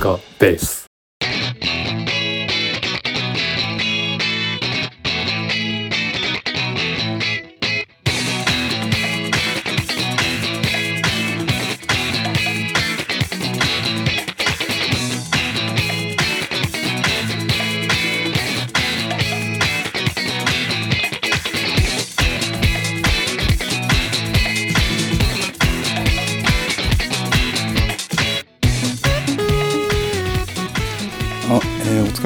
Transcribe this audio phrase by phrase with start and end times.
[0.00, 0.89] カベース。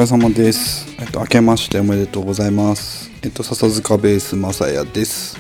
[0.05, 0.87] れ様です。
[0.99, 3.11] えっと明けましておめでとうございます。
[3.23, 5.39] えっと笹塚ベースまさやです。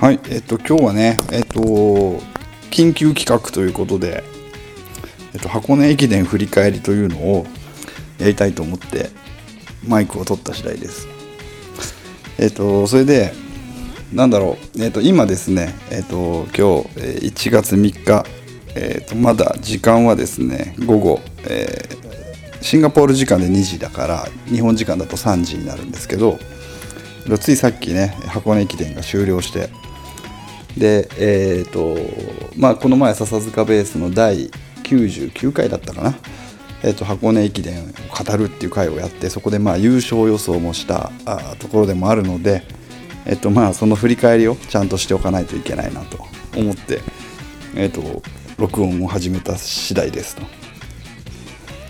[0.00, 1.60] はい、えっと今日はね、えっと
[2.72, 4.24] 緊急企画ということで、
[5.34, 7.46] えっと箱根駅伝振り返りというのを
[8.18, 9.10] やりたいと思って
[9.86, 11.06] マイクを取った次第です。
[12.38, 13.32] えっとそれで
[14.12, 18.24] なんだろう、えっと今ですね、えっと今日え1月3日、
[18.74, 22.21] えっとまだ時間はですね午後、えー
[22.62, 26.38] シンガポール時間で2時だから日本時間だと3時になるんですけど
[27.40, 29.68] ついさっきね箱根駅伝が終了して
[30.76, 31.96] でえっ、と
[32.56, 34.48] まあこの前笹塚ベースの第
[34.84, 36.14] 99回だったかな、
[36.82, 37.86] えー、と箱根駅伝を
[38.24, 41.10] 語るっていう回をやってそこでまあ優勝予想もした
[41.58, 42.62] ところでもあるので、
[43.26, 46.18] えっとまあその振り返りをちゃんとしておかないといけないなと
[46.56, 47.00] 思って、
[47.76, 48.22] えっと
[48.58, 50.71] 録音を始めた次第ですと。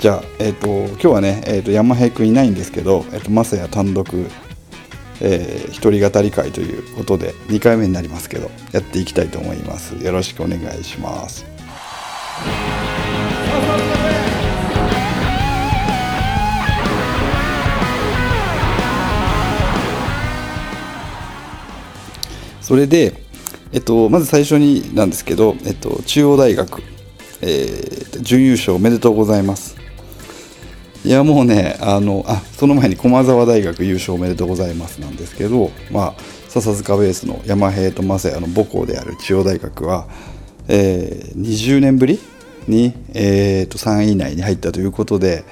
[0.03, 4.05] じゃあ、えっと今日はね、えっと山平君いないんですけど、えっとマサヤ単独、
[5.21, 9.95] えー一人語り会ということで2回目になりますけどやっていきたいと思います。
[10.05, 11.47] よろしくお願いします。
[22.61, 23.23] それで、
[23.71, 26.83] えっと、まず最初になんですけど、えっと、中央大学、
[27.41, 29.82] えー準優勝おめでとうございます。
[31.05, 40.07] いやもうねあのあその前に駒澤大学優勝おめでとうございますなんですけど、まあ、笹塚ベースの山平と正也の母校である中央大学は、
[40.69, 42.21] えー20年ぶり
[42.69, 45.45] に、えーと3位以内に入ったということで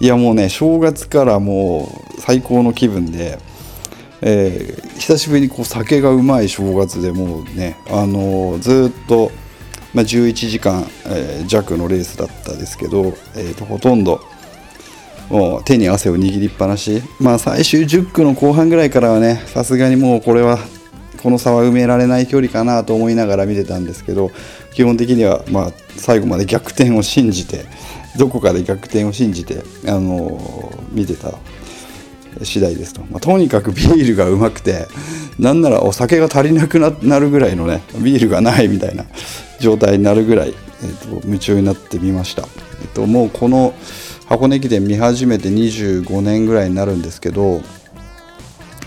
[0.00, 3.38] いやもうね正月からもう最高の気分で、
[4.22, 9.30] えー久しぶりにこう酒がうまい正月でもうね、あのーずっと、
[9.92, 14.21] まあ、11時間、えー弱のレースだったですけど、えーとほとんど
[15.32, 20.58] もう手に汗を握りっぱなし、まあ、最終10区の後半ぐらいからはねさすがにもうこれは
[21.22, 24.30] この差は埋められない距離かなと思いながら見てたんですけど
[24.74, 27.64] 基本的にはまあ最後まで逆転を信じて
[28.18, 31.32] どこかで逆転を信じて、あのー見てた
[32.44, 34.86] 次第ですと、まあ、とにかくビールがうまくて
[35.38, 39.04] なんならお酒が足りなくなるぐらいのねビールがないみたいな
[39.60, 43.74] 状態になるぐらい、えー、と夢中になってみました、えっともうこの
[44.32, 47.60] 箱根駅伝見始めて25年ぐらいになるんですけど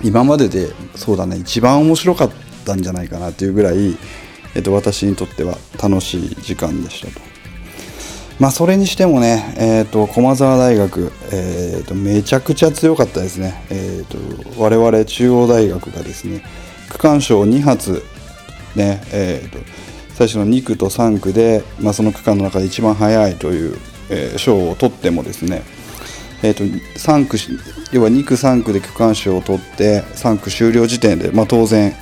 [0.03, 2.31] 今まででそうだね一番面白かっ
[2.66, 3.95] たんじゃないかなというぐらい、
[4.55, 7.23] えっと、私にとっては楽しい時間でしたと。
[8.39, 16.41] まあそれにしてもね、えー、と駒澤大学、えー、とめちゃくちゃ強かったですね、えー、と我々中央大学がですね
[16.89, 18.01] 区間賞2発、
[18.75, 19.59] ねえー、と
[20.16, 23.78] 最初の2区と3区で、まあ、その区間の中で一番速いという、
[24.09, 25.63] えー賞を取ってもですね、
[26.43, 27.38] えー、と3区
[27.91, 31.93] 要は2区3区で区間賞を取って3区終了時点で、まあ、当然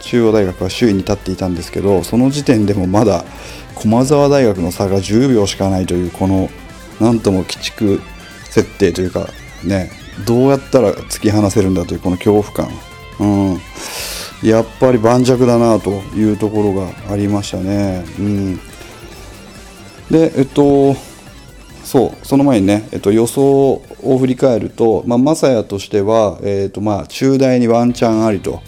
[0.00, 3.24] 中央大学は首位に立っていたんですけどその時点でもまだ
[3.74, 6.48] 駒澤大学の差が10秒しかないというこの
[7.00, 8.00] なんとも鬼畜
[8.44, 9.28] 設定というか
[9.64, 9.90] ね
[10.26, 12.68] どうやったら突き放せるんだというこの恐怖感、
[13.20, 13.60] うん、
[14.42, 18.04] やっぱり盤石だなというところがありましたね。
[18.18, 18.56] うん、
[20.10, 20.96] でえっと
[21.88, 28.60] そうその前にね、えっと、予想を振り返ると、まあ、マサヤとしては、えっとまあ、中大にワンチャンありと、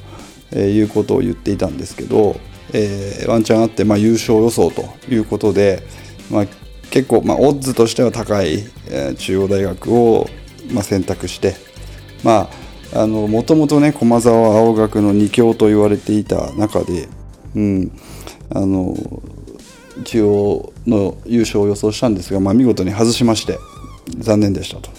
[0.53, 2.41] えーいうことを言っていたんですけど、
[2.73, 5.83] えーワンチャンあって、まあ、優勝予想ということで、
[6.31, 6.47] まあ、
[6.91, 10.27] 結構、まあ、オッズとしては高い、えー中央大学を、
[10.73, 11.57] まあ、選択して、
[12.25, 12.49] ま
[12.95, 17.07] あ、あのもともとね駒澤青学の2強と言われていた中で、
[17.55, 17.93] うん、
[18.49, 18.97] あの
[20.03, 23.59] 棋王の優勝を予想したんですが、まあ、見事に外しまして
[24.19, 24.91] 残念でしたと。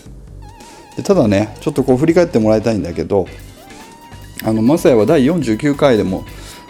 [0.98, 3.28] でただねちょっとこう振り返ってもらいたいんだけど
[4.44, 6.26] あのマサヤは第49回でも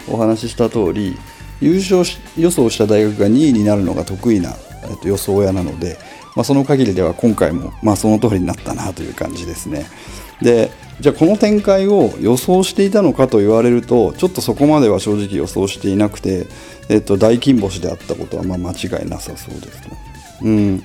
[0.10, 1.16] お話しした通り
[1.62, 2.04] 優勝
[2.38, 5.98] 予想した大学が2位になるのが得意な、えっと、予想親なので、
[6.36, 9.86] まあ、その限りでは今回も、まあ、その通りになったなという感じですね
[10.42, 16.45] でじゃあこの展開を予想していたのかと言われるとちょっとそこまでは正直予想していなくて、
[16.89, 19.95] えっと、大金星であったことはま間違いなさそうですと。
[20.44, 20.80] うん、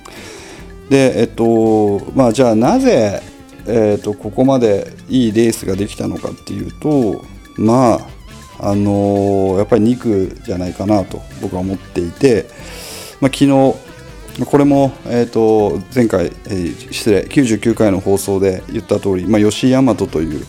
[0.89, 3.21] でえっとまあじゃあなぜ、
[3.67, 7.23] えっと、ここまでいいレースができたのかっていうと
[7.55, 12.47] まああのー、やっぱり2区じゃないかなと僕は思っていて、
[13.21, 13.75] まあ、昨日
[14.45, 20.45] これも、えーと、前回、えー、失礼99回の放送で言った通り、まあ、吉井大和という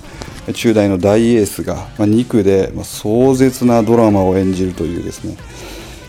[0.52, 5.36] 中大の大エースが、まあ、2区で、まあ、壮絶なドラマを演じるというですね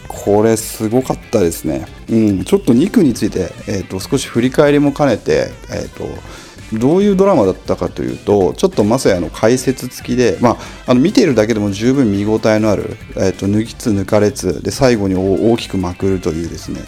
[0.08, 16.82] これすごかったですね、うん、ちょっと2区について、えーと、少し振り返りも兼ねて、えーと、どういうドラマだったかというとちょっとまさやの解説付きで、まあ、あの見ているだけでも十分見応えのある、えー、と抜きつ抜かれつで最後に大きくまくるというですね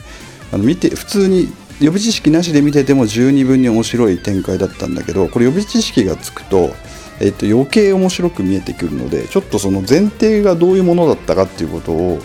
[0.52, 1.48] あの見て普通に
[1.80, 6.72] 予備知識なしで見てても十二分に面白い展開だったんだけどこれ予備知識がつくと、
[7.20, 12.20] えっと、余計面白く見えてくるのでちょっとその前提がどういうものだったかっていうことを、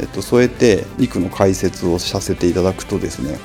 [0.00, 3.38] えっと、添えて肉の解説をさせていただくとですね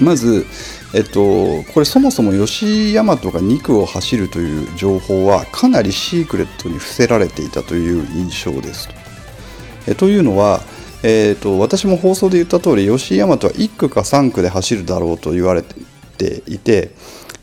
[0.00, 0.46] まず、
[0.94, 8.94] えっと、これそもそも吉井大和が2区を走るという情報はかなりシークレットに伏せられていたという印象ですと。
[9.86, 10.60] えというのは、
[11.02, 16.90] えーと、私も放送で言った通り吉井大和は1区か3区で走るだろうと言われていて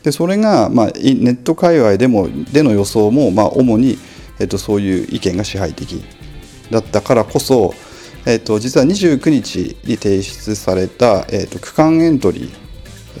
[0.02, 3.98] でそれが、まあ、ネット界隈でもでの予想も、まあ、主に、
[4.38, 6.02] えーと、そういう意見が支配的
[6.70, 7.74] だったからこそ、
[8.24, 12.50] えーと、実は29日に提出された、えー、と区間エントリー、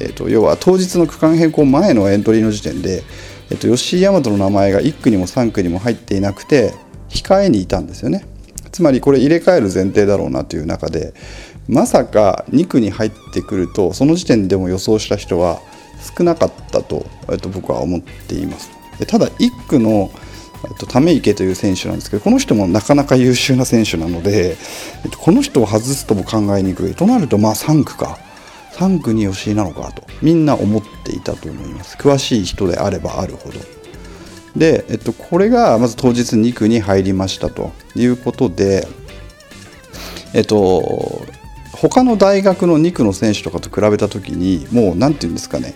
[0.00, 3.02] えー、と要は当日の区間変更前のエントリーの時点で、
[3.50, 6.72] えー、と吉井大和の名前が1区にも3区にも入っていなくて
[7.10, 8.29] 控えにいたんですよね。
[8.80, 11.12] つまりこれ入れ替える前提だろうなという中で
[11.68, 15.60] まさか2区に入ってくるとその時点でも予想した人は
[16.16, 18.70] 少なかったと,、えっと僕は思っています。
[19.06, 20.10] ただ1区の
[20.62, 24.58] えっと、ため池という選手なんですけどこの人もなかなか優秀な選手なので、
[25.04, 26.94] えっと、この人を外すとも考えにくい。
[26.94, 28.18] となるとまあ3区か。
[28.72, 31.96] 3区に吉井なのかとみんな思っていたと思います。
[31.96, 33.79] 詳しい人であればあるほど。
[34.56, 38.86] で、えっと、これがまず当日2区に入りましたということで、
[40.34, 41.24] えっと、
[41.72, 45.74] 他の大学の2区の選手とかと比べた時にもう何て言うんですかね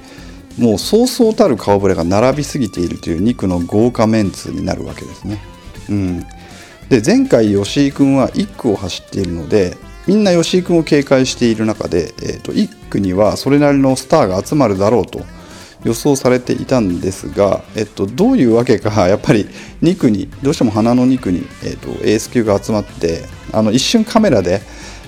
[0.58, 5.42] もうそうそうたる顔ぶれが並びすぎているという2区の豪華メンツになるわけですね。
[5.88, 6.20] うん、
[6.88, 9.76] で前回吉井君は1区を走っているので
[10.06, 15.24] みんな吉井君を警戒している中で、えーと1区にはそれなりのスターが集まるだろうと
[15.84, 19.46] 予想されていたんですが、えっと、どういうわけか やっぱり
[19.82, 24.62] 2区にどうしても花の2区に、えっと、エース級が集まってあの一瞬カメラで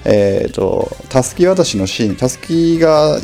[0.08, 3.19] えーと、たすき渡しのシーンたすきが、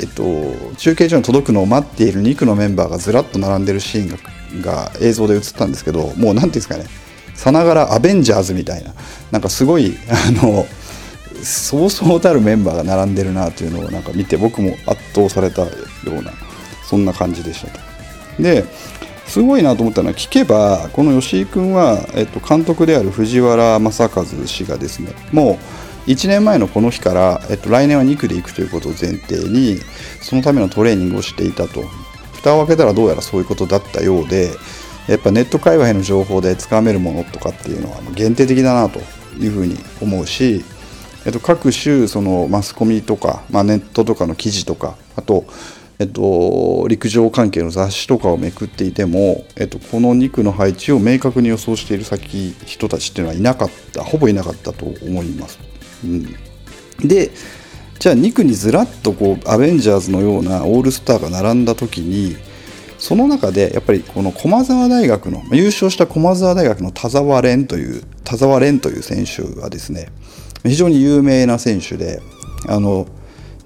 [0.00, 4.16] えっと、中継所に届くのを待っている2区のメンバーがずらっと並んでるシーンが
[4.62, 6.84] が映像で映ったんですけどもう何ていうんですかね
[7.34, 8.94] さながらアベンジャーズみたいな
[9.32, 10.64] なんかすごいあの
[11.42, 15.68] そうそうたるメンバーが並んでるなというのをなんか見て僕も圧倒されたよ
[16.06, 16.32] うな
[16.86, 17.80] そんな感じでしたと。
[18.42, 18.64] で
[19.26, 25.58] すごいなと思ったのは聞けばこの吉井君は、えっと、監督である藤原正和氏がですねも
[26.06, 29.78] う1年前のこの日から、えっと、来年は2区で行くということを前提に
[30.20, 31.84] そのためのトレーニングをしていたと
[32.34, 34.50] 蓋を開けたらどうやらそういうことだったようで
[35.08, 39.00] やっぱネット界隈の情報でつかめるものとかっていうのは限定的だなと
[39.38, 40.64] いうふうに思うし、
[41.24, 45.44] えっと、各種そのマスコミとか、まあ、ネットとかの記事とかあと
[45.98, 55.60] えっと、陸上関係の雑誌とかをめくっていても、えっと、この2区の配置を明確に予想している先人たちっていうのはいなかったほぼいなかったと思います。
[56.04, 56.26] うん、
[57.06, 57.30] で
[58.00, 62.36] じゃあ2区にずらっとこうアベンジャーズのようなオールスターが並んだ時に
[62.98, 70.08] その中でやっぱりこの駒澤大学の優勝した駒澤大学の田澤廉という田澤廉という選手はですね
[70.64, 72.20] 非常に有名な選手で
[72.68, 73.06] あの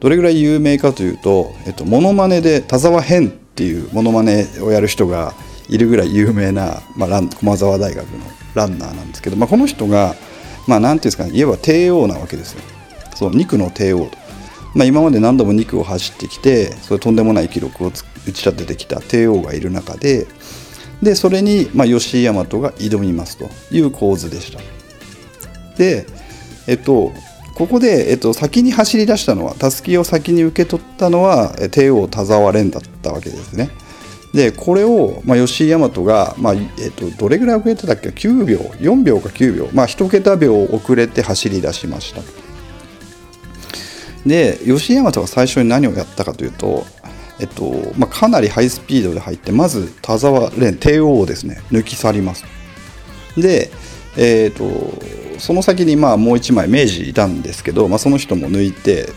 [0.00, 5.34] どれぐらい有名かというと、えっと、モノマネで田沢変っていうモノマネをやる人が
[5.68, 8.24] いるぐらい有名な、まあ、ラン駒沢大学の
[8.54, 10.14] ランナーなんですけど、まあ、この人が、
[10.66, 12.62] まあ、なんていうんですかね言えば帝王なわけですよ。
[13.14, 14.18] そう2区の帝王と、
[14.74, 20.28] まあ、今まで何度も2区を走ってきてそれとんでもない記録を打ち立ててきた帝王がいる中で
[21.02, 24.60] でそれに、まあ、吉井大和が挑みますという構図でした。
[25.76, 26.06] で
[26.66, 27.12] えっと
[27.58, 33.70] ここで、えっと、先に走り出したのはたすきを先に受け取ったのは帝王田沢蓮だったわけですね。
[34.32, 42.22] でこれを、まあ、吉井大和が、まあえっと、どれぐらい遅れてたっけ？9秒4秒か9秒、まあ、1桁秒遅れて走り出しました。
[44.24, 46.84] で吉井大和が最初に何をやったかというと、
[47.40, 52.44] えっとまあ、かなりハイスピードで入ってまず田沢蓮帝王をですね抜き去ります。
[53.36, 53.72] で、
[54.16, 54.64] えっと
[55.38, 59.08] その先にまあもう1枚明治いたんですけど、まあ、その人も抜いて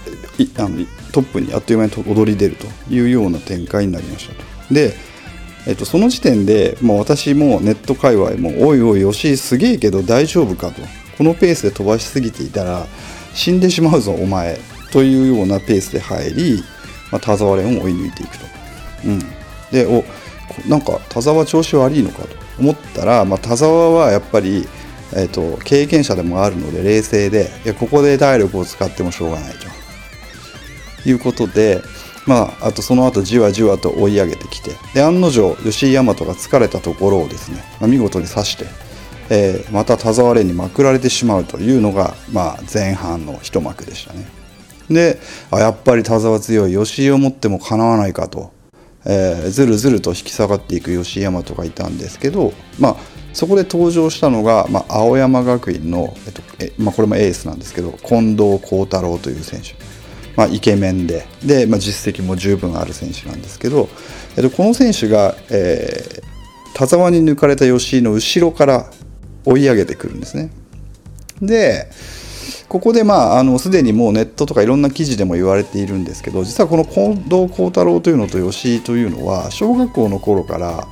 [0.58, 4.74] あのトップにあっという間に躍り出るというような展開になりましたと。
[4.74, 4.94] で
[5.68, 10.82] えっと、その時点で、まあ、私もネット界隈も「おいおい吉井すげえけど大丈夫か」と
[11.20, 12.88] 「このペースで飛ばしすぎていたら
[13.36, 14.60] 死んでしまうぞお前」
[14.92, 16.64] というようなペースで入り、
[17.12, 18.46] まあ、田沢連を追い抜いていくと。
[19.06, 19.20] うん、
[19.72, 20.04] でお
[20.68, 24.68] なんか田沢調子悪いのかと思ったら、まあ、田沢はやっぱり、
[25.14, 29.54] えーと、経験者でもあるので冷静でいやここで体力を使ってもしょうがない
[31.04, 31.82] ということで、
[32.26, 38.66] まあ、あとその後じわじわと追い上げてきてで案の定吉井大和が疲れたところをですね、まあ、見事に刺して、
[39.30, 44.26] えー、また田沢連にまくられてしまうというのが、まあ、前半の一幕でしたね。
[44.90, 45.20] で
[45.52, 48.52] あやっぱり田沢強い吉井を持ってもかなわないかと
[49.06, 52.96] えー、ずるずると引き下がっていく吉井大和がいたんですけど、まあ、
[53.34, 59.76] そこで登場したのが、まあ、青山学院の、えっとえまあ、これもエースなんですけど近藤幸太郎という選手、
[60.36, 63.90] まあ、イケメンでで、まあ、実績も十分ある選手なんですけど、
[64.36, 68.92] えっと、この選手が、えー、田沢に抜かれた吉井の後ろから
[69.46, 70.52] 追い上げてくるんですね。
[71.42, 71.88] で
[72.72, 80.88] ここでまああのすでにもうネットとかいろんな記事でも言われているんですけど実はこの近藤幸太郎というのと吉井というのは小学校の頃から、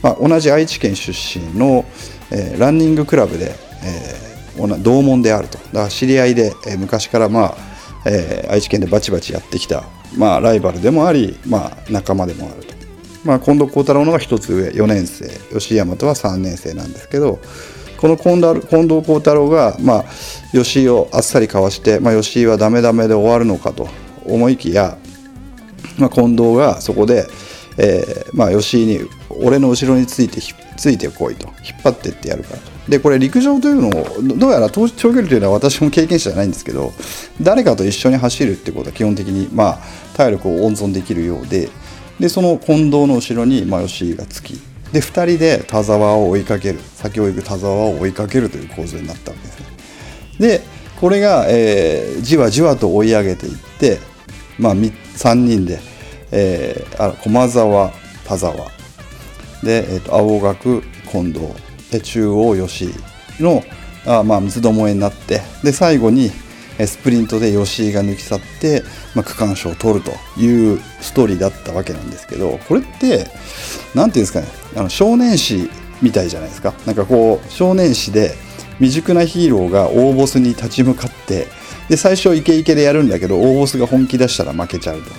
[0.00, 1.86] まあ、同じ愛知県出身の、
[2.30, 7.56] えー、ランニングクラブで、えー、同門であるとだから知り合いで、えー、昔からまあ、
[8.06, 9.82] えー、愛知県でバチバチやってきた、
[10.16, 12.74] まあ、ライバルでもあり、まあ、仲間でもあると。
[13.24, 17.40] まあ、近藤幸太郎のが1つ上4年生吉井大和は3年生なんですけど
[17.98, 20.04] この近藤幸太郎が、まあ、
[20.52, 23.88] 吉井をあっさりかわして、まあ、吉井はダメダメで終わるのかと
[24.24, 24.98] 思いきや、
[25.98, 27.26] まあ、近藤がそこで、
[27.78, 30.40] えーまあ、吉井に俺の後ろについて
[30.76, 32.74] ついてこいと引っ張ってってやるからと。
[32.88, 36.92] でこれ陸上というのをどうやら長距離というのは私も経験者じゃないんですけど
[37.40, 39.78] 誰かと一緒に走るってことは基本的に、まあ、
[40.14, 41.70] 体力を温存できるようで
[42.20, 44.60] でその近藤の後ろに、まあ、吉井がつき
[44.94, 46.78] で2人で田沢を追いかける。
[46.78, 49.66] 先を行く田沢を追いかけるという構図になったわけですね。
[50.38, 50.60] で
[51.00, 53.98] これが、えー、じわじわと追い上げていって、
[54.56, 55.80] まあ、3人で、
[56.30, 57.92] えー、あ駒沢
[58.24, 58.54] 田沢。
[59.64, 61.40] で、えーと、青学近藤。
[61.90, 62.92] で中央吉井
[63.40, 63.64] の
[64.06, 65.42] あ、まあ、三つどもえになって。
[65.64, 66.30] で最後に
[66.78, 68.84] スプリントで吉井が抜き去って、
[69.16, 73.26] まあ、区間賞を取るというストーリーだったわけなんですけどこれって
[73.92, 74.63] 何ていうんですかね。
[74.76, 75.70] あの少年誌
[76.02, 76.74] みたいじゃないですか。
[76.86, 78.34] なんかこう少年誌で
[78.78, 81.46] 未熟なヒーローが大ボスに立ち向かって
[81.88, 85.10] で最初イケイケでやるんだけど大ボスが本気出したら負けちゃうと。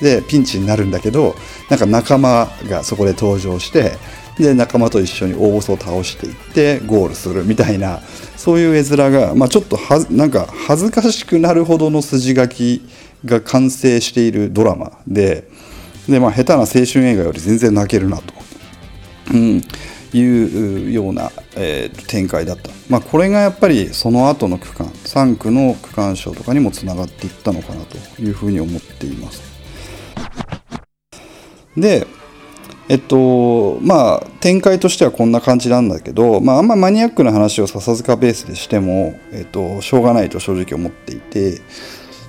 [0.00, 1.36] でピンチになるんだけど
[1.70, 3.92] なんか仲間がそこで登場して
[4.36, 8.00] で仲間と一緒に大ボスを倒していってゴールするみたいな
[8.36, 12.82] そういう絵面が、まあ、ちょっとはなんか恥ずかしくなるほどの筋書き
[13.24, 15.48] が完成しているドラマで
[16.08, 18.34] で、まあ、下手な青春映画より全然泣けるなと、
[19.30, 19.62] うん、
[20.12, 29.42] いうような、えー、展開だった、まあ、これがやっぱりその後の区間3区の区間賞とかにもつながっていったのかなというふうに思っています。
[31.76, 32.06] で
[32.88, 41.62] えっとまあ展開としてはこんな感じなんだけど、まあ、あんまマニアックな話を笹塚ベースでしても、えっと、しょうがないと正直思っていて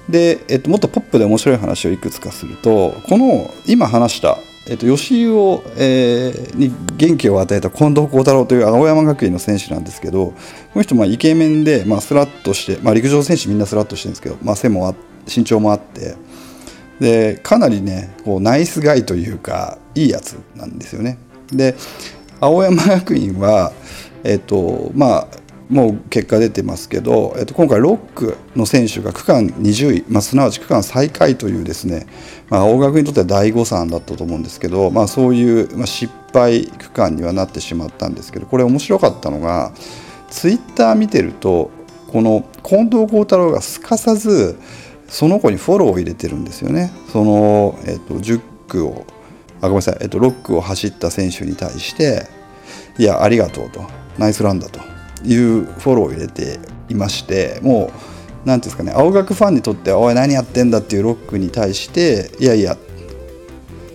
[0.07, 10.35] で、えっと、もっとポップで面白い話をいくつかするとこの今話した、えっと、吉井を、えー、に元気を与えた近藤幸太郎という青山学院の選手なんですけどこ
[10.75, 14.95] の人まあイケメンで、まあ、スラッとして、まあ、陸上選手みんなスラッとしてるんですけど、まあ、背もあ
[15.27, 16.15] 身長もあって
[16.99, 21.17] でかなりねこうナイスガイというかいいやつなんですよね。
[21.51, 21.75] で
[22.39, 23.73] 青山学院は
[24.23, 25.27] えっとまあ
[25.69, 32.05] もう結果出てますけど、えっと、今回6区の選手が区間20位、まあ、すなわち区間最下位というですね、
[32.49, 39.73] まあ、青学にとっては大誤算だったと思うんですけど、まあ、そういう、まあ、失敗区間にはなってしまったんですけどこれ面白かったのが
[40.29, 41.71] ツイッター見てると
[42.07, 44.59] この近藤幸太郎がすかさず
[45.07, 46.91] その子にフォローを入れてるんですよね。
[47.11, 49.05] その、えっと、10区を
[49.61, 52.27] あごめんなさい、えっと、6区を走った選手に対して
[52.97, 54.92] いやありがとうとナイスランだと
[55.23, 58.13] いうフォローを入れていましてもう
[58.45, 62.77] 何ていうんですかね青学ファンにとっては「おい何やってんだ」っていうロックに対していやいや、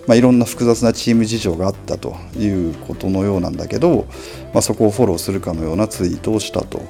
[0.07, 4.07] まあ、いろんな複雑なチーム事情があったということのようなんだけど、
[4.55, 6.83] まあ、そこをフォローするかのようなツイートをしたと。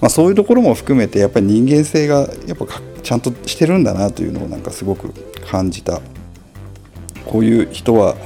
[0.00, 2.66] まあ、そういうところも含めてやっぱり人間性がやっぱ
[3.02, 5.12] ちゃんとしてるんだなというのをなんかすごく
[5.46, 6.00] 感じた
[7.26, 8.16] こういう人は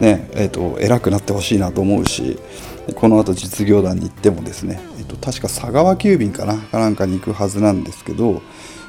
[0.00, 2.38] ねえーと、偉くなってほしいなと思うし
[2.94, 8.42] この後実業団に行ってもですね、えっと、確か佐川急便かなかなんかに行くはずなんですけど、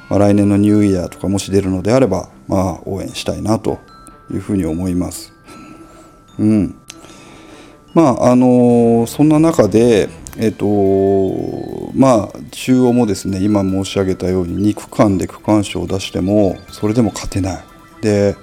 [0.09, 3.79] まあ、来年のニューイヤーとかもし出るのであれば、まあ、応援したいなと
[4.31, 5.33] いうふうに思います。
[6.39, 6.75] うん、
[7.93, 10.65] まああのー、そんな中で、えっと
[11.93, 17.63] まあ、中央もですね今申し上げたように2区間で区間賞を出してもそれでも勝てない。
[18.01, 18.35] で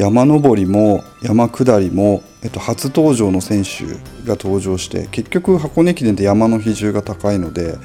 [0.00, 3.84] 山登りも山下りも、えっと、初登場の選手
[4.26, 7.80] が登場して結局箱根駅伝って山の比重が高いので、ま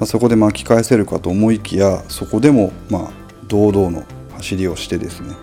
[0.00, 3.12] あ、そこで巻き返せるかと思いきやそこでもまあ
[3.48, 4.04] 堂々の
[4.34, 5.34] 走りをしてですね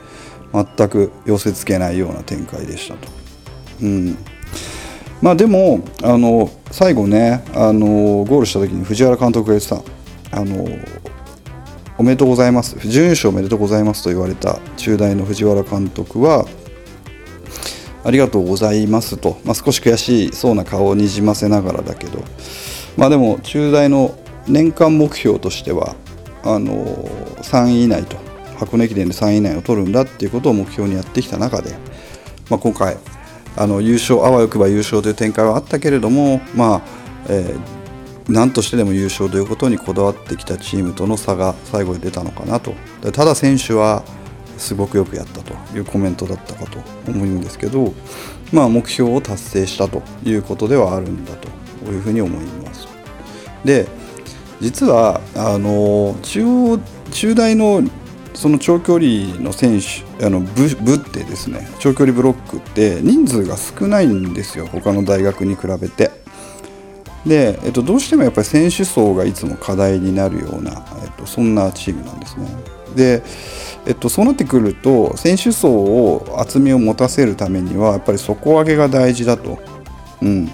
[0.53, 3.07] 全く寄せつけないような展開でしたと。
[3.81, 4.17] うん
[5.23, 10.67] まあ、でもあの最後ねあのゴールした時に藤原監督が言ってたあの
[11.97, 12.77] おめでとうございます。
[12.87, 16.45] 準優勝おめでとうございますと言われた中大の藤原監督は
[18.03, 22.23] ありがとうございますと、まあ、少し悔しそうな顔をにじませながらだけど、
[22.97, 24.17] まあ、でも中大の
[24.47, 25.95] 年間目標としては
[26.43, 26.85] あの
[27.43, 28.31] 3位以内と。
[28.61, 31.71] 箱根駅伝で3位以内を取るんだっていうことを目標にやってきた中で、
[32.49, 32.97] まあ、今回
[33.57, 36.81] あの優勝あわよくば優勝という展開はあったけれども、まあ
[37.27, 37.80] えー、
[38.31, 42.73] 何としてでも優勝ということにこだわってきたチームとの差が最後に出たのかなと
[43.11, 44.03] ただ選手は
[44.57, 47.93] すごくよくやったというコメントだったかと思うんですけど、
[48.53, 51.49] まあ、目標を達成したということではあるんだと
[51.91, 52.87] いうふうに思います。
[53.65, 53.87] で
[54.59, 56.79] 実はあの中央
[57.11, 57.81] 中大の
[58.33, 66.20] その長距離の選手あの部部ってですね長距離ブロックって人数が少ないんですよ他の大学に比べて。
[67.25, 72.47] で、えっと、どうしてもやっぱり選手層がいつも課題になるような、えっと、そんなチームなんですね。
[72.95, 73.23] で、
[73.85, 79.59] えっと、そうなってくると選手層を厚みを持たせるためにはやっぱり底上げが大事だと、
[80.21, 80.51] うん、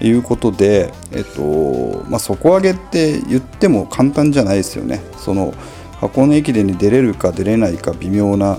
[0.00, 5.02] いうことで、えっとまあ、底上げって言っても簡単じゃないですよね。
[5.16, 5.54] その
[6.00, 8.58] 箱根駅伝に出れるか出れないか微妙な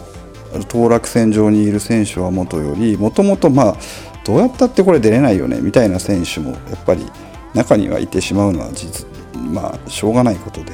[0.67, 3.75] 当落線上にいる選手はもとよりもともとまあ
[4.25, 7.05] どうやったってこれ出れないよねみたいな選手もやっぱり
[7.53, 9.07] 中にはいてしまうのは実
[9.51, 10.73] まあしょうがないことで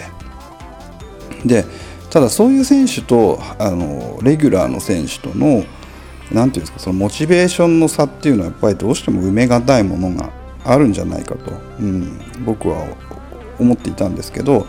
[1.46, 1.66] で
[2.10, 5.66] ただそういう選手とあのレギュラーの選手との何て
[6.32, 10.32] 言うんですかそのモチベーションの差っていうのはやっぱりどうしても埋めがたいものが
[10.64, 12.88] あるんじゃないかと、うん、僕は
[13.60, 14.66] 思っていたんですけど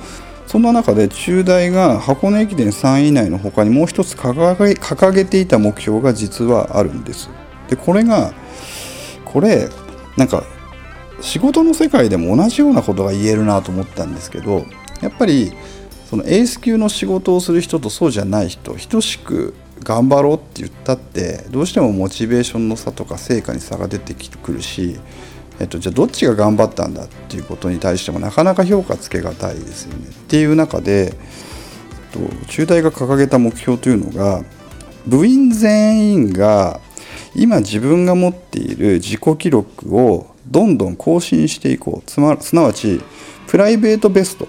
[0.47, 7.31] そんな中で中大が箱根駅伝3位以内の他にもう一つ掲げていた目標が実はあるんです。
[7.69, 8.33] でこれが
[9.25, 9.69] これ
[10.16, 10.45] なんか
[11.27, 14.65] 仕事の世界でも同じようなことが言えるなと思ったんですけど
[15.03, 15.53] やっぱり
[16.09, 24.99] そのエース級の仕事をする人とそうじゃない人等しく頑張ろうって言ったってどうしてもモチベーションの差とか成果に差が出てくるし
[25.59, 30.09] えっと、じゃあどっちが頑張ったんだっていうことに対してもなかなか評価つけがたいですよね。
[30.09, 31.15] っていう中で、
[32.12, 34.45] えっと、中大が掲げた目標というのが
[35.07, 36.79] 部員全員が
[37.35, 42.07] 今自分が持っている自己記録をどんどん更新していこう。
[42.07, 43.01] つま、すなわち
[43.47, 44.49] プライベートベスト。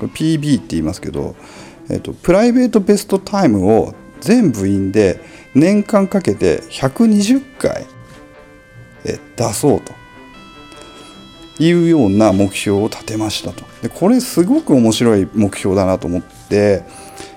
[0.00, 1.36] PB って言いますけど、
[1.88, 5.20] えっと、プライベートベストタイムを全部員で
[5.54, 7.86] 年間かけて120回
[9.04, 9.92] え出そうと。
[11.58, 13.64] いうような目標を立てましたと。
[13.82, 16.82] でこれすごく面白い目標だなと思って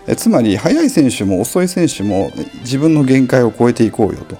[0.07, 4.37] えつまり速い選手も遅い選手も自分の限界を超えていこうよと。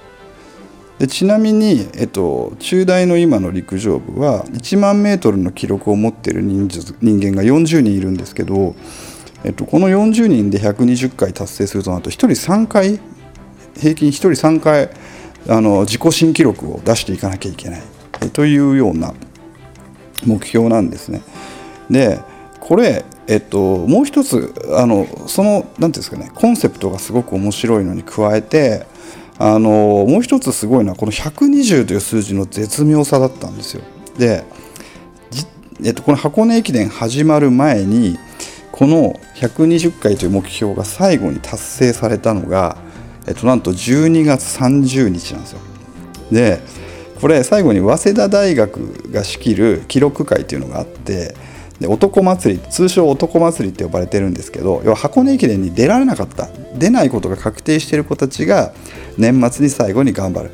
[1.00, 6.68] でちなみに、えっと、中大の今の陸上部は1万メートルの記録を持っている人
[7.02, 8.76] 人間が40人いるんですけど、
[9.44, 13.00] えっと、この40人で120回達成するとなると1人3回
[13.78, 14.90] 平均1人3回
[15.50, 17.82] あの自己新記録を出していかなきゃいけない
[18.32, 19.14] というような
[20.26, 21.22] 目標なんですね。
[21.90, 22.20] で
[22.60, 28.88] これ、えっと、もう一つあのその何て言うんですかねコンセプトがすごく面白いのに加えて
[29.38, 33.84] あのもう一つすごいのはこの120という数字の絶妙さだったんですよ。
[34.18, 34.46] で、
[35.84, 38.18] えっと、この箱根駅伝始まる前に
[38.72, 42.78] この120回という目標が最後に達成されたのが、
[43.28, 45.60] えっと、なんと12月30日なんですよ。
[46.32, 46.62] で
[47.20, 51.36] これ最後に早稲田大学が仕切る記録会っていうのがあって
[51.80, 58.74] で男祭り通称男祭りって呼ばれてるんですけど要は箱根駅伝に出られなかった出ないことが確定している子たちが
[59.18, 60.52] 年末に最後に頑張る。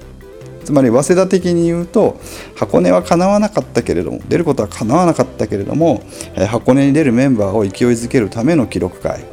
[0.63, 2.19] つまり早稲田的に言うと
[2.55, 6.03] 箱根はかなわなかったけれども出ることはかなわなかったけれども
[6.35, 9.23] え箱根に出るメンバーを勢いづけるための記録会。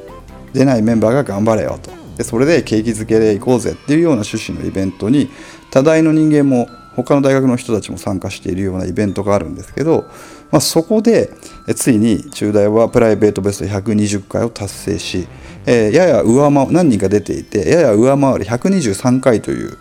[0.52, 1.90] 出ないメンバーが頑張れよと。
[2.16, 5.30] でそれで景気づけでいこうぜっていうような趣旨のイベントに
[5.70, 10.06] 多大の人間も他の大学の人たちも参加しているようなイベントがあるんですけど、
[10.50, 11.30] まあ、そこで
[11.76, 15.28] ついに中大はプライベートベスト120回を達成し、
[15.66, 19.76] えー、やや上回何人か出ていてやや上回り123回という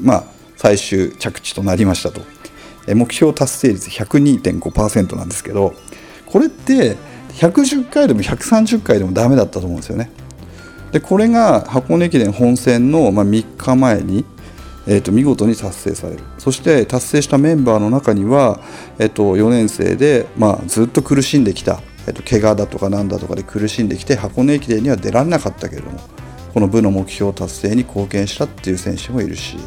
[0.00, 0.24] まあ、
[0.56, 2.20] 最終着地となりましたと。
[2.94, 5.74] 目標達成率102.5%なんですけど
[6.24, 6.96] これって
[7.34, 10.10] 110回でも130回でもダメだったと思うんですよね。
[10.92, 14.24] でこれが箱根駅伝本戦の、まあ、3日前に、
[14.90, 16.24] えー、と見事に達成される。
[16.38, 18.58] そして達成したメンバーの中には、
[18.98, 26.00] えー、と4年生で、まあ、ずっと苦しんできた、えー、と怪我だとかなんだとかで苦しんできて箱根駅伝には出られなかったけれども
[26.54, 29.58] この部の目標達成に貢献したっていう選手もいるし、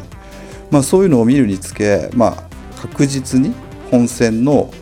[0.72, 3.54] まあ、そういうのを見るにつけ、まあ、確実に
[3.92, 4.72] 本戦の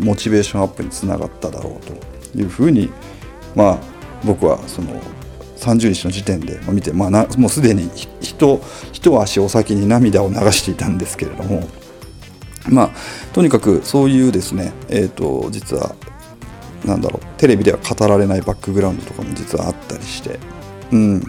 [0.00, 2.90] モチベーションアップにつながっただろうというふうに、
[3.54, 3.78] まあ、
[4.24, 4.98] 僕はその
[5.62, 7.86] 30日の時点で見て、まあ、なもうすでに
[8.20, 8.58] 一
[8.92, 11.68] 一足お先に涙を流していたんですけれども、
[12.68, 12.90] まあ、
[13.32, 15.94] とにかくそういうですね、えーと、実は
[16.84, 20.40] なんだろうテレビでは語られないバックグラウンドとかも実はあったりして、
[20.90, 21.22] うん、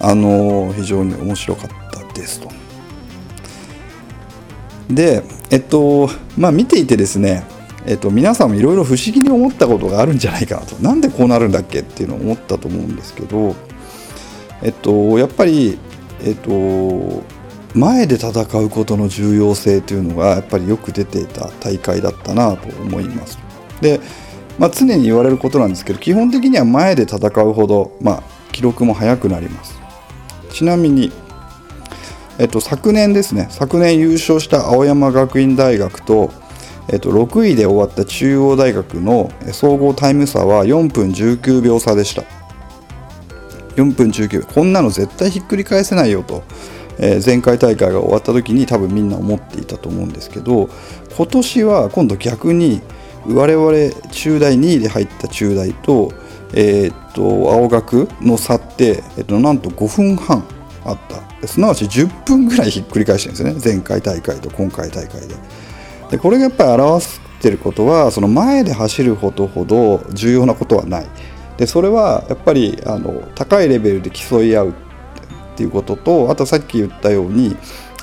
[0.00, 2.50] あの非常に面白かったですと。
[4.88, 7.44] でえっとまあ見ていてですね
[7.90, 13.56] えっと、皆さんもいろいろ不思議に思ったことがあるんじゃないかなとなんでこうなるんだっけっていうのを思ったと思うんですけど、
[14.62, 15.76] えっと、やっぱり、
[16.22, 17.24] えっと、
[17.74, 23.40] 前で戦うことの重要性というのがやっぱりよく出ていた大会だったなと思います。
[23.80, 24.00] で、
[24.56, 28.22] まあ、常に言われることなんですけど基本的には前で戦うほど、まあ、
[28.52, 29.80] 記録も速くなります。
[30.52, 31.10] ちなみに、
[32.38, 36.30] えっと、昨年ですね昨年優勝した青山学院大学と、
[36.88, 42.22] えっと、6位で終わった中央大学の総合タイム差は4分19秒差でした。
[43.76, 44.46] 4分19秒。
[44.46, 46.42] こんなの絶対ひっくり返せないよと、
[46.98, 50.68] えー、前回大会が終わった時に多分みんな思っていたと思うんですけど
[51.16, 52.82] 今年は今度逆に
[53.26, 53.72] 我々
[54.10, 56.12] 中大2位で入った中大と
[56.52, 60.44] えー、っと青学の差って、えっと、なんと5分半
[60.84, 61.46] あった。
[61.46, 63.74] すなわち10分ぐらいひっくり返してるんですね。
[63.74, 65.34] 前回大会と今回大会で。
[66.10, 71.06] でこれがやっぱり表してることはその前で走ることほど重要なことはない
[71.56, 74.72] でそれはやっぱりあの高いレベルで競い合うっ
[75.56, 77.56] ていうこととあとさっき言ったように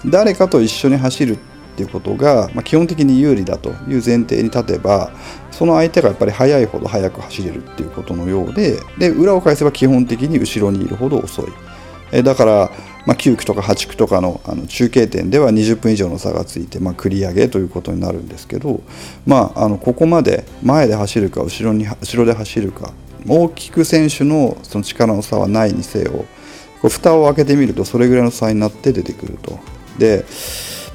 [0.05, 1.39] 誰かと一緒に走るっ
[1.75, 5.11] ていうことが、まあ、基本的に有利だという前提に立てば
[5.51, 11.45] その相手がやっぱり速いほど速く走れるっていうことのようでで裏を返せば基本的に後ろにいるほど遅い。
[12.11, 12.71] えだから、
[13.07, 18.81] まあ、9区とか8区とかのあの中継点では20分以上の差がついて、まあ、繰り上げということになるんですけど、
[19.25, 22.91] まあ、あのここまで前で走るか後ろに後ろで走るか
[23.25, 26.25] 大きく選手のその力の差はないにせよ
[26.81, 29.57] こう蓋を開けてみるとそれぐらいの差になって出てくると。
[29.97, 30.25] で、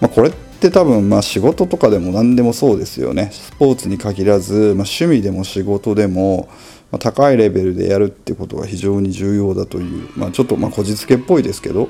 [0.03, 6.51] まあ、これって多分まあ仕事とかでも何でもそうですよねスポーツに限らず、まあ、趣味でも仕事でも、
[6.93, 11.89] まあ、高いレベルでやるってことが非常に重要だという、まあ、ちょっとまあこじつけっぽいですけど、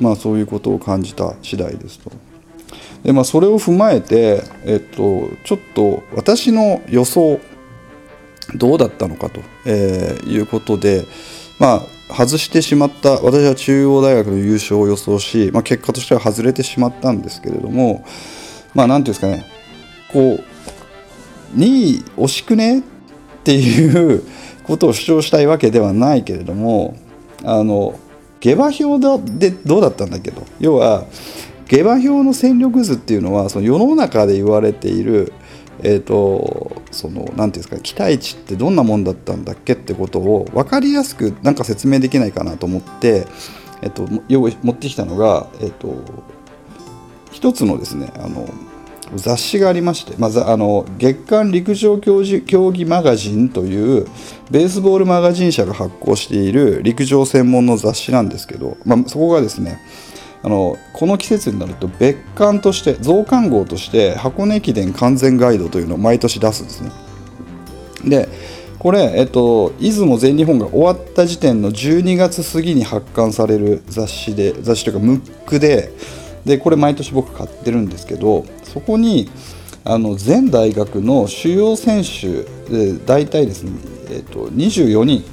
[0.00, 2.10] まあ、そういうことを感じた次第ですと。
[3.04, 7.40] でまあ、それを踏まえて、えっと、ちょっと私の予想
[8.54, 11.04] どうだったのかと、えー、いうことで、
[11.58, 18.04] まあ、外してしまった私は中央大学の優勝を予想し、まあ、結果としては外れてしまったんですけれども
[18.74, 19.46] まあ何ていうんですかね
[20.12, 20.34] こ
[21.54, 22.82] う2位惜しくね
[23.42, 24.22] っていう
[24.64, 26.96] ことを主張したいわけではないけれども
[27.44, 27.98] あの
[28.40, 31.04] 下馬評でどうだったんだけど要は
[31.66, 35.32] 下馬評の戦力図っていうのはその世の中で言われている
[35.84, 43.26] えーと、その何て言うんですか期待値ってどんなもんだったんだっけってことを分かりやすくなんか説明できないかなと思って、
[43.82, 46.32] えーと、用意持ってきたのが、えーと
[47.32, 48.46] 一つのですねあの
[49.14, 54.06] 雑誌がありまして、まずあの月刊陸上競技マガジンという
[54.50, 59.80] ベースボールマガジン社が発行している陸上専門の雑誌なんですけど、まあ、そこがですね
[60.42, 66.90] あのこの季節になると別館として増刊号として箱根駅伝完全ガイドというのを毎年出すんですね。
[68.04, 68.28] で
[68.78, 75.92] これ、えっと、出雲全日本が終わった時点の12月過ぎに発刊される雑誌で雑誌というかムックで
[76.44, 79.30] でこれ毎年僕買ってるんですけどそこに
[79.84, 83.72] あの全大学の主要選手で大体ですね、
[84.10, 85.24] えー、と24人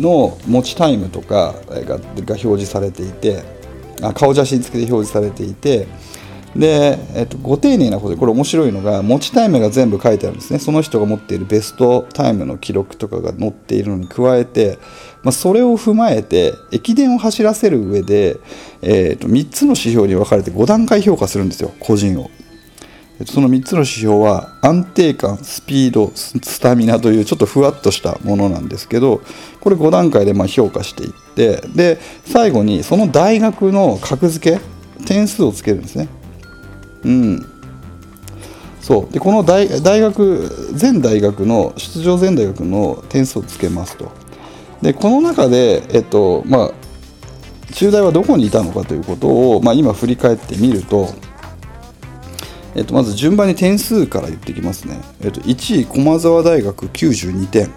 [0.00, 3.42] の持ちタイムとかがが表示されていて
[4.02, 5.86] あ顔写真付きで表示されていて
[6.56, 10.58] で、えっと、ご丁寧なことでこれ面白いのが持ちタイムが全部書いてあるんですね。
[10.58, 14.78] その人が持っているベストタイムの記録とかが載っているのに加えて、
[15.22, 18.38] まあ、それを踏まえて駅伝を走らせる上で、
[18.82, 22.30] えっと、3つの指標に分かれて5段階評価するんですよ個人を。
[23.26, 29.22] その3つの指標は安定感スピードスタミナというちょっとふわっとしたものなんですけど
[29.60, 34.60] これ5段階でま評価していってで最後にその大学の格付け
[35.04, 36.08] 点数をつけるんですね。
[37.04, 37.46] うん。
[38.80, 39.12] そう。
[39.12, 44.12] でこの大大学全大学の出場全大学の点数をつけますと。
[44.82, 46.70] でこの中でえっとまあ
[47.72, 51.08] 中大はどこにいたのかということを、まあ、今振り返ってみると
[52.74, 57.72] えっと、まず順番に点数から言っていきますね、えっと、1位駒澤大学92点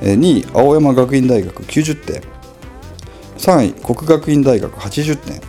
[0.00, 2.22] 2位青山学院大学90点
[3.36, 5.40] 3位国学院大学80点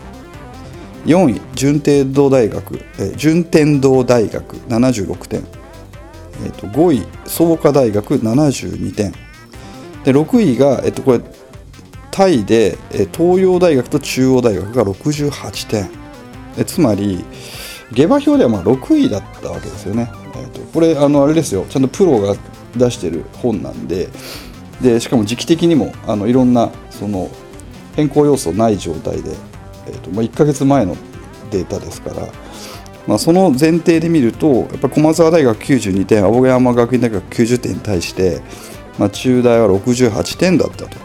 [1.05, 5.41] 4位順天堂大学、え順天堂大学76点、
[6.45, 9.28] えっと、5位創価大学72点。
[10.03, 11.21] で6位が、えっと、これ
[12.11, 12.77] タイで、
[13.13, 15.89] 東洋大学と中央大学が68点。
[16.57, 17.23] えつまり
[17.91, 20.11] 下馬評ではまあ6位だったわけですよね。
[20.35, 21.65] えーと、これあのあれですよ。
[21.69, 22.35] ちゃんとプロが
[22.75, 24.09] 出してる本なんで。
[24.81, 27.29] でしかも時期的にもあのいろんなその
[27.95, 29.31] 変更要素ない状態で、
[29.87, 30.95] えーとまあ、1ヶ月前の
[31.51, 32.27] データですから、
[33.05, 38.41] まあ、その前提で見るとやっぱ駒澤大学92点青山学院大学90点に対して、
[38.99, 40.97] まあ、中大は68点だったと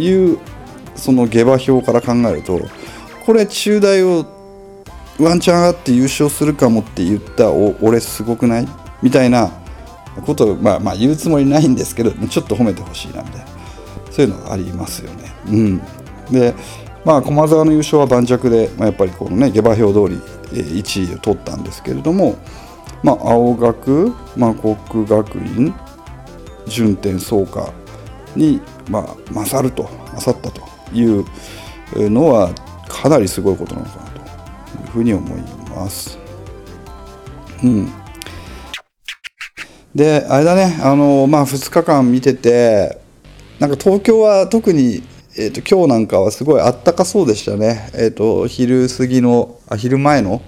[0.00, 0.38] いう
[0.96, 2.58] その下馬評から考えると
[3.24, 4.26] これ中大を
[5.20, 8.68] ワンチャン上がって優勝するかもって言ったお俺すごくない？
[9.02, 9.50] みたいな
[10.26, 13.46] ことを、まあ、まあ言うつもりないんですけどちょっと褒めてほしいなみたいな。
[14.10, 15.32] そういうのがありますよね。
[15.46, 15.78] うん、
[16.30, 16.54] で
[17.04, 20.20] まあ駒澤の優勝は盤石で、まあ、やっぱりこのね下馬評通り
[20.52, 22.36] 1位を取ったんですけれども、
[23.02, 25.74] まあ、青学、まあ、国学院
[26.66, 27.72] 順天創価
[28.36, 31.24] に、まあ、勝ると勝ったという
[31.94, 32.52] のは
[32.88, 34.18] かなりすごいことなのかなと
[34.82, 36.18] いうふうに思います。
[37.62, 37.92] うん。
[39.94, 42.98] で、あれだね、あの、まあ、2日間見てて、
[43.58, 45.02] なんか東京は特に、
[45.36, 47.90] えーと、今日なんかはすごいあったかそうでしたね。
[47.94, 50.42] えっ、ー、と、昼過ぎの、あ、昼前の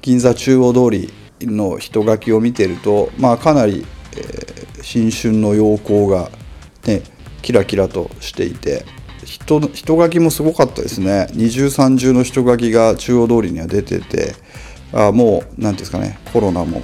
[0.00, 6.30] 銀座中央通りの人垣を見てると、まあ、かなり、えー、新春の陽光が、
[6.86, 7.02] ね、
[7.40, 8.84] キラキラとしていて、
[9.24, 11.28] 人人書きもすごかったですね。
[11.32, 14.34] 二重三重の人書きが中央通りには出てて
[14.92, 16.82] あもう何ていうんですかねコロナも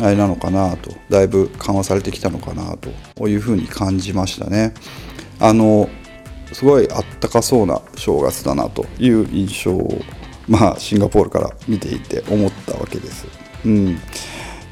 [0.00, 4.74] あれなのかなとだいぶ緩和されてきたのかなというふうに感じましたね。
[5.38, 5.88] あの
[6.52, 10.00] すごいあったかそうな正月だなという印象を
[10.48, 13.26] まあシンガポールから見ていて思ったわけです。
[13.64, 13.98] うん。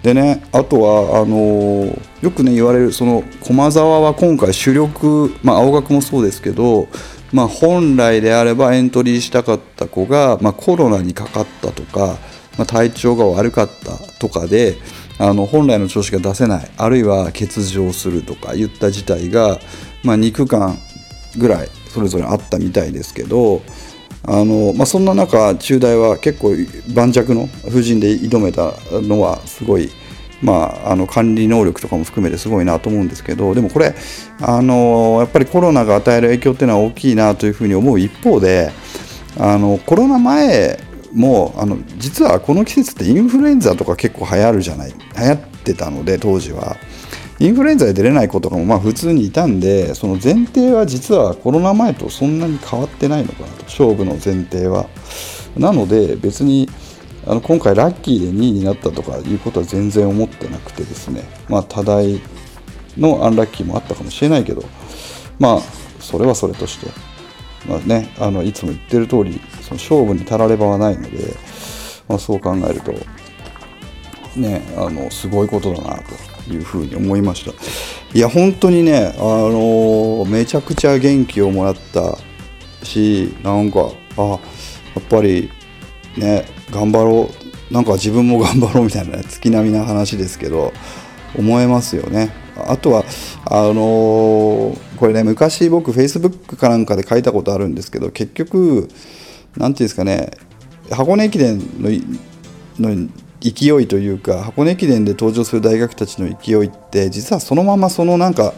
[0.03, 6.89] でねあとはあのー、よくね言われるその駒澤は今回主力、まあ、青学もそうですけど、
[7.33, 12.19] まあ、本来であればエントリーしたかった子が、まあ、コロナにかかったとか、
[12.57, 14.77] まあ、体調が悪かったとかで
[15.19, 19.59] あの本来の調子が出せないあるいは欠場するとかいった事態が、
[20.05, 20.79] まあ、2区間
[21.37, 23.63] ぐらいそれぞれあったみたいですけど
[24.25, 26.55] あのまあ、そんな中、中大は結構
[26.93, 29.91] 盤石の布陣で挑めたのはすごい、
[30.43, 33.95] まあ、あの管理能力とかも含めてすごいなと思うんですけどでもこれ
[34.41, 38.71] あのやっぱりコロナが与える影響っていうのは大きいなというふうに思う一方で
[39.39, 40.79] あのコロナ前
[41.13, 46.77] もあの実はこの季節ってインフルエンザとか結構流行るじゃない流行ってたので当時は。
[47.41, 53.65] インフルエンザで出れない子とかもまあ普通にいたんでその前提は実はコロナ前とそんなに変わってないのかなと。
[53.65, 54.89] 勝負の前提は。
[55.57, 56.69] なので別に
[57.27, 61.25] あの今回ラッキーで2位になったとかいうことは全然思ってなくてですね。
[61.49, 62.21] まあ多大
[62.97, 64.65] のアンラッキーもあったかもしれないけど。
[65.39, 65.61] まあ
[66.01, 66.91] それはそれとして。
[67.69, 71.37] まあねあのいつも言ってる通りその勝負にたらればはないので、
[72.09, 72.93] まあ、そう考えると
[74.37, 76.28] ねあのすごいことだなと。
[76.53, 77.53] いうふうに思いました。
[78.15, 82.19] いや本当にねあのめちゃくちゃ元気をもらった
[82.85, 84.39] しなんかあやっ
[85.09, 85.51] ぱり
[86.17, 87.31] ね頑張ろ
[87.71, 90.73] うなんか自分も頑張ろう みたいな、ね月並みな話ですけど
[91.37, 92.33] 思えますよね。
[92.57, 93.05] あとは
[93.45, 98.89] あのー、これね昔僕 Facebook かなんかで書いたことあるんですけど結局何て
[99.57, 100.31] 言うんですかね
[100.91, 101.91] 箱根駅伝の
[102.81, 103.09] の
[103.41, 108.53] 勢いというか箱根駅伝で登場する大学たちの勢いって実はそのままそのなんか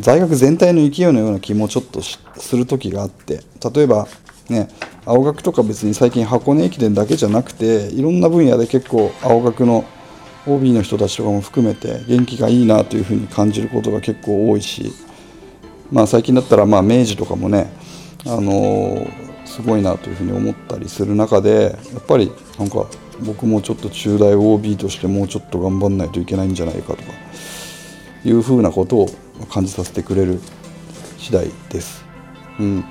[0.00, 3.40] 大学全体の勢いのような気もちょっとする時があって
[3.74, 4.06] 例えば
[4.48, 4.68] ね
[5.04, 9.84] 青学とか別に最近箱根駅伝だけじゃなくていろんな分野で結構青学の
[10.46, 14.92] OB の人たちとかも含めて元気がいいなというふうに感じることが結構多いし、
[15.90, 17.70] まあ、最近だったらまあ明治とかもね、
[18.24, 22.86] あのー、すごいなというふうに思ったりする中でやっぱりなんか
[23.20, 27.12] 僕もちょっと中大 OB としてもうちょっと頑張んないといけないんじゃないかとか
[28.24, 29.08] いうふうなことを
[29.50, 30.40] 感じさせてくれる
[31.18, 32.04] 次第です。
[32.58, 32.84] うん、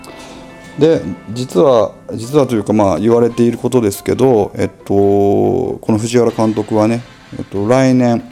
[0.80, 1.02] で
[1.34, 7.02] 実は実はというかまあ言われていることですけど、えっと、この藤原監督はね
[7.38, 8.24] えっと、来年、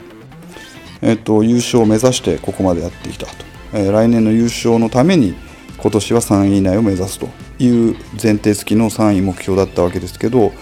[1.02, 3.32] えっと、優勝を目指してここまでやってきたと、
[3.74, 5.34] えー、来年の優勝のために
[5.76, 7.28] 今年は3位以内を目指すと
[7.62, 10.52] いう前提付きの3位目標だったわけですけど、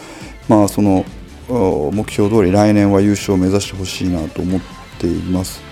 [0.48, 1.04] まあ、その
[1.48, 4.60] 目標通り来年は優勝を目指してほしいなと思っ
[4.98, 5.62] ています。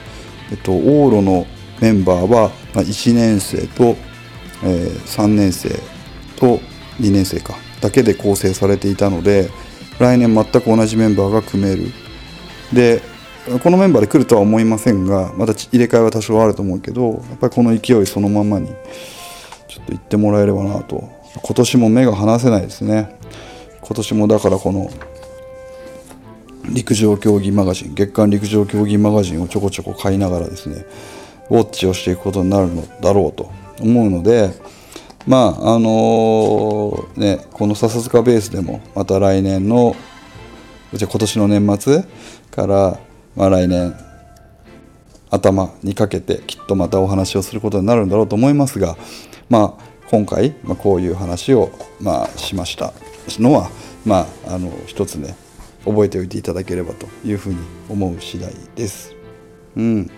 [0.51, 1.47] えっと、往路の
[1.81, 3.97] メンバーは1年生と、
[4.65, 5.71] え、3年生
[6.37, 6.61] と
[7.01, 9.51] 2年生かだけで構成されていたので
[9.99, 11.93] 来年全く同じメンバーが組める。
[12.73, 13.03] で
[13.63, 18.69] このメンバーで来るとは思いませんがまた入れ替えは多少あると思うけどやっぱりこの勢いそのままに
[19.69, 21.23] ちょっと行ってもらえればなと。
[21.35, 23.17] 今年も目が離せないですね。
[23.81, 24.91] 今年もだからこの
[26.65, 30.85] 陸上競技マガジン月間陸上競技マガジンをちょこちょこ買いながらですね
[31.51, 34.51] ウォッチをしていくことになるのだろうと思うので
[35.27, 39.95] まああのー、ねこの笹塚ベースでもまた来年の
[40.93, 42.05] じゃ今年の年末
[42.51, 43.01] から、
[43.35, 43.95] まあ、来年
[45.31, 48.97] 頭にかけてきっとまたお話をすることになるんだろうと思いますが、
[49.49, 51.71] まあ、今回、まあ、こういう話を、
[52.01, 52.93] まあ、しました
[53.41, 53.71] のは、
[54.05, 55.35] まあ、あの一つね
[55.85, 59.15] 覚えておいていただければというふうに思う次第です。
[59.77, 60.11] うん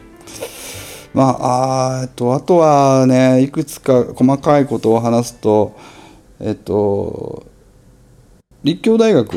[1.15, 5.77] まあ、あとあとはねいくつか細かいことを話すと
[6.41, 7.47] えっと
[8.65, 9.35] 立教大学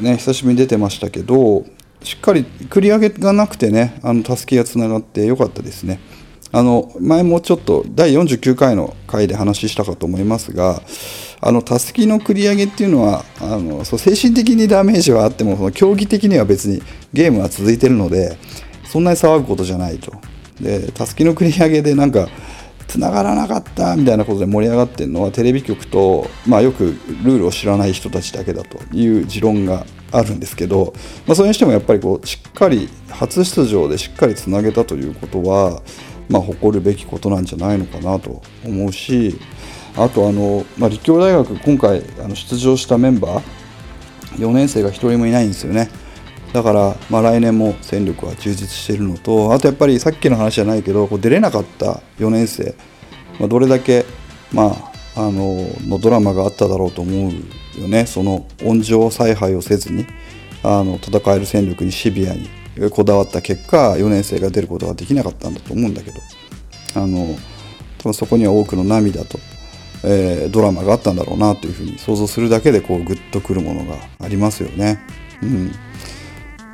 [0.00, 1.64] ね久しぶりに出てましたけど
[2.02, 6.00] しっかり繰り上げがなくてねあのたすきがつながってよかったですね。
[6.52, 10.80] あの前もちょっと第49回の回で話したかと思いますが
[11.40, 18.36] あのたすきの繰り上げっていうのはあのそう精神的にダメージはあってもその競技的には別にゲームは続いてるので
[18.84, 20.12] そんなに騒ぐことじゃないと。
[20.60, 22.28] でたすきの繰り上げでなんか
[22.88, 30.94] 繋がらなかったみたいなことで盛り上がってるのはテレビ局と、まあ、よくルールを知らない人たちだけだという持論があるんですけど、
[31.26, 35.82] まあ、それにしてもやっぱりこうしっかり初出場でしっかりつなげたということは、
[36.28, 39.38] まあ、誇るべきことなんじゃないのかなと思うし
[39.96, 43.42] あとあの、まあ、立教大学今回あの出場したメンバー
[44.36, 45.88] 4年生が1人もいないんですよね。
[46.52, 52.74] だから、まあ、来年も戦力は充実しているのとあとやっぱりさっきの話じゃないけどこう出れなかった4年生、
[53.38, 54.06] まあ、どれだけ、
[54.52, 54.74] ま
[55.14, 55.56] あ、あの
[55.86, 57.32] のドラマがあっただろうと思う
[57.80, 60.06] よねその温情采配をせずに
[60.62, 62.48] あの戦える戦力にシビアに
[62.90, 66.20] こだわった結果4年生が出ることができなかったんだと思うんだけど
[66.94, 67.36] あの
[67.98, 69.38] 多分そこには多くの涙と、
[70.08, 75.00] えー、ドラマがあったんだろうなというふうに想像するだけでこうグッとくるものがありますよね。
[75.42, 75.72] うん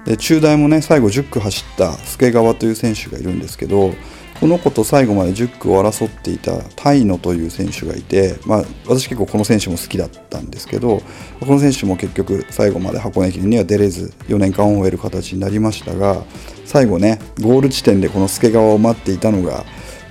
[0.05, 3.95] で中大もね最後10区走った助川という選手がいるんですけど
[4.41, 11.01] この子と最後まで10区を争っていたタイノという選手がいて、まあ、私結構この選手も好きだったんですけど
[11.39, 16.25] この選手も結局最後まで箱根駅伝には出れず4年間を終える形になりましたが
[16.65, 19.65] 最後ねゴール地点でこの助川を待っていたのが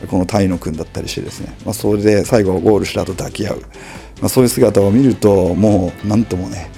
[0.07, 3.61] このタイノ君だったりしてですね、まあ、それで最後ゴールした後抱き合う、
[4.19, 6.71] まあ、そういう姿を見るともう何ともね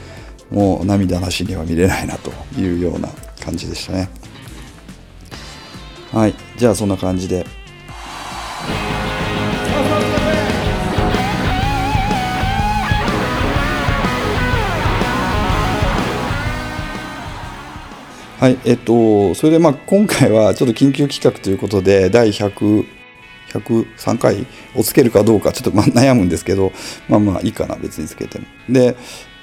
[0.52, 3.10] もう涙なしには見れないなというような
[3.44, 4.10] 感じでしたね。
[6.12, 6.36] はい。
[6.58, 7.44] じゃあそんな感じで。
[18.40, 22.86] はい、えっと、それでまあ今回はちょっと緊急企画ということで、第100、
[23.54, 26.72] 103回をつけるかどうかちょっとま 悩むんですけど、
[27.10, 28.46] まあまあいいかな、別につけても。
[28.70, 28.96] で、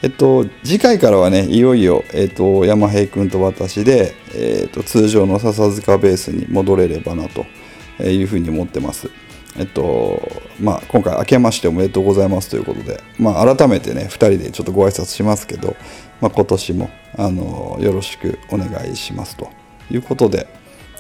[0.03, 7.45] えっと、次回からはね、いよいよ、えっと、山平君と私で、えっと、通常の笹塚ベースに戻れればなと
[8.03, 9.11] いうふうに思ってます。
[9.59, 15.77] えっと、まあ、今回明けましておめでとうございますということで、まあ、改めてね、2人でちょっとご挨拶しますけど、
[16.21, 19.51] まあ、今年も、あの、よろしくお願いしますと
[19.91, 20.47] いうことで、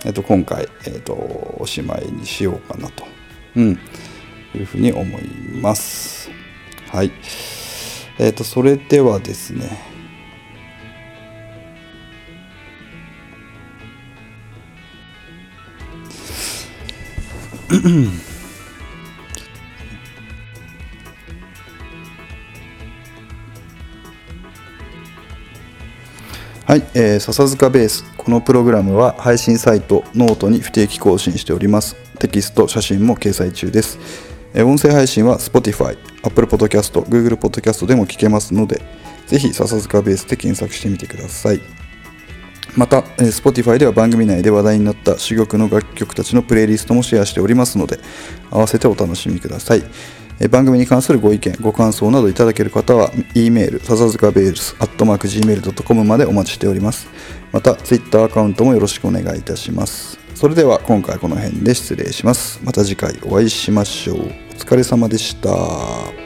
[0.04, 1.12] えっと、今回、えっと、
[1.58, 3.04] おしまいにしようかなと、
[3.56, 3.78] うん、
[4.54, 5.22] いうふうに思い
[5.60, 6.30] ます。
[6.88, 7.12] はい。
[8.18, 9.90] えっと、それではですね、
[26.66, 28.09] はい、えー、笹塚ベース。
[28.20, 31.96] このプログラムは配信サイトノートに不定期更新しております。
[32.18, 33.98] テキスト写真も掲載中です、
[34.52, 38.82] え、音声配信は Spotify、Apple Podcast、Google Podcast でも聞けますので
[39.26, 41.62] ぜひ笹塚ベースで検索してみてください。
[42.76, 47.98] また、Spotify では番組内で話題になった珠玉の楽曲たちのプレイリストもシェアしておりますので
[48.50, 49.82] 合わせてお楽しみください。
[50.48, 57.08] 番組に関するご意見、ご感想などいただける方は、e メール、笹塚ベールス、アットマーク Gmail.com までお待ちしております。
[57.52, 60.18] また、Twitter アカウントもよろしくお願いいたします。
[60.34, 62.60] それでは今回この辺で失礼します。
[62.64, 64.20] また次回お会いしましょう。
[64.20, 64.22] お
[64.54, 66.19] 疲れ様でした。